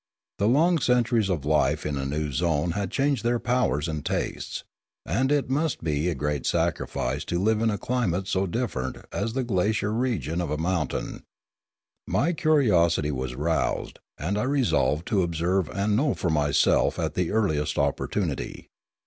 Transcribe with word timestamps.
The 0.39 0.47
long 0.47 0.79
centuries 0.79 1.29
of 1.29 1.45
life 1.45 1.85
in 1.85 1.95
a 1.95 2.07
new 2.07 2.31
zone 2.31 2.71
had 2.71 2.89
changed 2.89 3.23
their 3.23 3.37
powers 3.37 3.87
and 3.87 4.03
tastes, 4.03 4.63
and 5.05 5.31
it 5.31 5.47
must 5.47 5.83
be 5.83 6.09
a 6.09 6.15
great 6.15 6.47
sacrifice 6.47 7.23
to 7.25 7.37
live 7.39 7.61
in 7.61 7.69
a 7.69 7.77
climate 7.77 8.27
so 8.27 8.47
different 8.47 8.95
as 9.11 9.25
was 9.25 9.33
the 9.33 9.43
glacier 9.43 9.93
region 9.93 10.41
of 10.41 10.49
a 10.49 10.57
mountain. 10.57 11.21
My 12.07 12.33
curiosity 12.33 13.11
was 13.11 13.35
roused, 13.35 13.99
and 14.17 14.39
I 14.39 14.43
resolved 14.45 15.07
to 15.09 15.21
observe 15.21 15.69
and 15.69 15.95
know 15.95 16.15
for 16.15 16.31
myself 16.31 16.97
at 16.97 17.13
the 17.13 17.29
earliest 17.29 17.77
opportunity. 17.77 18.69